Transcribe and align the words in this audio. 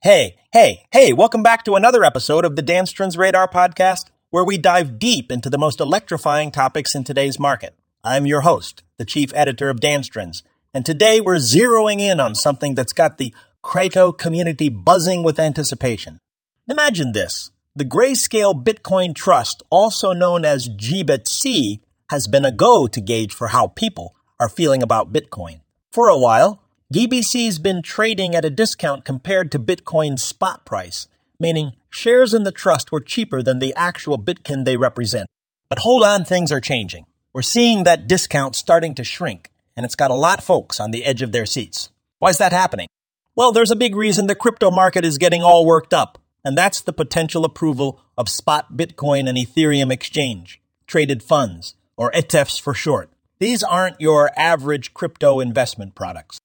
Hey, 0.00 0.36
hey, 0.52 0.84
hey, 0.92 1.12
welcome 1.12 1.42
back 1.42 1.64
to 1.64 1.74
another 1.74 2.04
episode 2.04 2.44
of 2.44 2.54
the 2.54 2.62
Dan 2.62 2.84
Strunz 2.84 3.18
Radar 3.18 3.48
podcast, 3.48 4.04
where 4.30 4.44
we 4.44 4.56
dive 4.56 5.00
deep 5.00 5.32
into 5.32 5.50
the 5.50 5.58
most 5.58 5.80
electrifying 5.80 6.52
topics 6.52 6.94
in 6.94 7.02
today's 7.02 7.40
market. 7.40 7.74
I'm 8.04 8.24
your 8.24 8.42
host, 8.42 8.84
the 8.96 9.04
chief 9.04 9.32
editor 9.34 9.68
of 9.70 9.80
Dan 9.80 10.02
Strunz, 10.02 10.44
and 10.72 10.86
today 10.86 11.20
we're 11.20 11.38
zeroing 11.38 11.98
in 11.98 12.20
on 12.20 12.36
something 12.36 12.76
that's 12.76 12.92
got 12.92 13.18
the 13.18 13.34
crypto 13.60 14.12
community 14.12 14.68
buzzing 14.68 15.24
with 15.24 15.40
anticipation. 15.40 16.20
Imagine 16.68 17.10
this. 17.10 17.50
The 17.74 17.84
Grayscale 17.84 18.62
Bitcoin 18.62 19.16
Trust, 19.16 19.64
also 19.68 20.12
known 20.12 20.44
as 20.44 20.68
GBTC, 20.68 21.80
has 22.10 22.28
been 22.28 22.44
a 22.44 22.52
go 22.52 22.86
to 22.86 23.00
gauge 23.00 23.34
for 23.34 23.48
how 23.48 23.66
people 23.66 24.14
are 24.38 24.48
feeling 24.48 24.84
about 24.84 25.12
Bitcoin. 25.12 25.62
For 25.90 26.06
a 26.06 26.16
while, 26.16 26.62
GBTC's 26.90 27.58
been 27.58 27.82
trading 27.82 28.34
at 28.34 28.46
a 28.46 28.50
discount 28.50 29.04
compared 29.04 29.52
to 29.52 29.58
Bitcoin's 29.58 30.22
spot 30.22 30.64
price, 30.64 31.06
meaning 31.38 31.72
shares 31.90 32.32
in 32.32 32.44
the 32.44 32.50
trust 32.50 32.90
were 32.90 32.98
cheaper 32.98 33.42
than 33.42 33.58
the 33.58 33.74
actual 33.76 34.18
Bitcoin 34.18 34.64
they 34.64 34.78
represent. 34.78 35.28
But 35.68 35.80
hold 35.80 36.02
on, 36.02 36.24
things 36.24 36.50
are 36.50 36.62
changing. 36.62 37.04
We're 37.34 37.42
seeing 37.42 37.84
that 37.84 38.06
discount 38.06 38.56
starting 38.56 38.94
to 38.94 39.04
shrink, 39.04 39.50
and 39.76 39.84
it's 39.84 39.94
got 39.94 40.10
a 40.10 40.14
lot 40.14 40.38
of 40.38 40.46
folks 40.46 40.80
on 40.80 40.90
the 40.90 41.04
edge 41.04 41.20
of 41.20 41.30
their 41.30 41.44
seats. 41.44 41.90
Why 42.20 42.30
is 42.30 42.38
that 42.38 42.52
happening? 42.52 42.88
Well, 43.36 43.52
there's 43.52 43.70
a 43.70 43.76
big 43.76 43.94
reason 43.94 44.26
the 44.26 44.34
crypto 44.34 44.70
market 44.70 45.04
is 45.04 45.18
getting 45.18 45.42
all 45.42 45.66
worked 45.66 45.92
up, 45.92 46.18
and 46.42 46.56
that's 46.56 46.80
the 46.80 46.94
potential 46.94 47.44
approval 47.44 48.00
of 48.16 48.30
spot 48.30 48.78
Bitcoin 48.78 49.28
and 49.28 49.36
Ethereum 49.36 49.92
exchange, 49.92 50.58
traded 50.86 51.22
funds, 51.22 51.74
or 51.98 52.10
ETFs 52.12 52.58
for 52.58 52.72
short. 52.72 53.10
These 53.40 53.62
aren't 53.62 54.00
your 54.00 54.30
average 54.38 54.94
crypto 54.94 55.38
investment 55.38 55.94
products. 55.94 56.38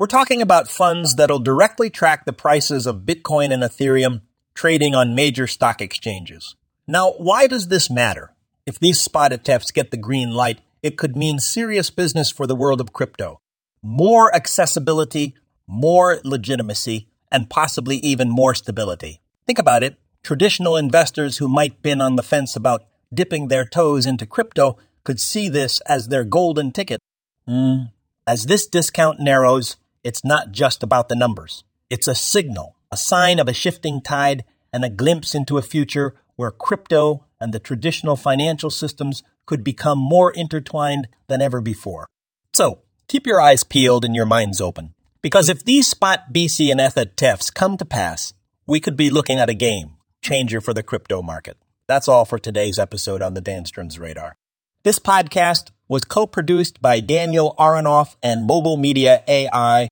We're 0.00 0.06
talking 0.06 0.40
about 0.40 0.70
funds 0.70 1.16
that'll 1.16 1.40
directly 1.40 1.90
track 1.90 2.24
the 2.24 2.32
prices 2.32 2.86
of 2.86 3.04
Bitcoin 3.04 3.52
and 3.52 3.62
Ethereum 3.62 4.22
trading 4.54 4.94
on 4.94 5.14
major 5.14 5.46
stock 5.46 5.82
exchanges. 5.82 6.56
Now, 6.86 7.10
why 7.18 7.46
does 7.46 7.68
this 7.68 7.90
matter? 7.90 8.32
If 8.64 8.78
these 8.78 8.98
spot 8.98 9.30
ETFs 9.30 9.74
get 9.74 9.90
the 9.90 9.98
green 9.98 10.30
light, 10.30 10.60
it 10.82 10.96
could 10.96 11.18
mean 11.18 11.38
serious 11.38 11.90
business 11.90 12.30
for 12.30 12.46
the 12.46 12.56
world 12.56 12.80
of 12.80 12.94
crypto. 12.94 13.42
More 13.82 14.34
accessibility, 14.34 15.34
more 15.66 16.18
legitimacy, 16.24 17.08
and 17.30 17.50
possibly 17.50 17.96
even 17.96 18.30
more 18.30 18.54
stability. 18.54 19.20
Think 19.46 19.58
about 19.58 19.82
it. 19.82 19.98
Traditional 20.22 20.78
investors 20.78 21.36
who 21.36 21.46
might 21.46 21.82
been 21.82 22.00
on 22.00 22.16
the 22.16 22.22
fence 22.22 22.56
about 22.56 22.86
dipping 23.12 23.48
their 23.48 23.66
toes 23.66 24.06
into 24.06 24.24
crypto 24.24 24.78
could 25.04 25.20
see 25.20 25.50
this 25.50 25.78
as 25.80 26.08
their 26.08 26.24
golden 26.24 26.72
ticket. 26.72 27.02
Mm. 27.46 27.90
As 28.26 28.46
this 28.46 28.66
discount 28.66 29.20
narrows, 29.20 29.76
it's 30.02 30.24
not 30.24 30.52
just 30.52 30.82
about 30.82 31.08
the 31.08 31.16
numbers. 31.16 31.64
It's 31.88 32.08
a 32.08 32.14
signal, 32.14 32.76
a 32.90 32.96
sign 32.96 33.38
of 33.38 33.48
a 33.48 33.52
shifting 33.52 34.00
tide, 34.00 34.44
and 34.72 34.84
a 34.84 34.90
glimpse 34.90 35.34
into 35.34 35.58
a 35.58 35.62
future 35.62 36.14
where 36.36 36.50
crypto 36.50 37.24
and 37.40 37.52
the 37.52 37.58
traditional 37.58 38.16
financial 38.16 38.70
systems 38.70 39.22
could 39.46 39.64
become 39.64 39.98
more 39.98 40.30
intertwined 40.30 41.08
than 41.26 41.42
ever 41.42 41.60
before. 41.60 42.06
So, 42.52 42.80
keep 43.08 43.26
your 43.26 43.40
eyes 43.40 43.64
peeled 43.64 44.04
and 44.04 44.14
your 44.14 44.26
minds 44.26 44.60
open. 44.60 44.94
Because 45.22 45.48
if 45.48 45.64
these 45.64 45.88
spot 45.88 46.32
BTC 46.32 46.70
and 46.70 46.80
ETH 46.80 46.94
ETFs 46.94 47.52
come 47.52 47.76
to 47.76 47.84
pass, 47.84 48.32
we 48.66 48.80
could 48.80 48.96
be 48.96 49.10
looking 49.10 49.38
at 49.38 49.50
a 49.50 49.54
game 49.54 49.96
changer 50.22 50.60
for 50.60 50.72
the 50.72 50.82
crypto 50.82 51.22
market. 51.22 51.56
That's 51.88 52.08
all 52.08 52.24
for 52.24 52.38
today's 52.38 52.78
episode 52.78 53.20
on 53.20 53.34
the 53.34 53.40
Dan 53.40 53.64
Strunz 53.64 53.98
Radar. 53.98 54.36
This 54.84 54.98
podcast 54.98 55.70
was 55.90 56.04
co 56.04 56.24
produced 56.24 56.80
by 56.80 57.00
Daniel 57.00 57.54
Aharonoff 57.58 58.14
and 58.22 58.46
Mobile 58.46 58.76
Media 58.76 59.24
AI. 59.26 59.88